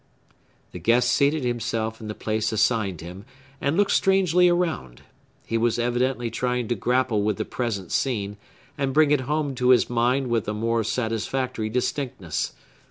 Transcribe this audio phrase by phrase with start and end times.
[0.71, 3.23] The guest seated himself in the place assigned him,
[3.61, 5.03] and looked strangely around.
[5.45, 8.37] He was evidently trying to grapple with the present scene,
[8.79, 12.53] and bring it home to his mind with a more satisfactory distinctness.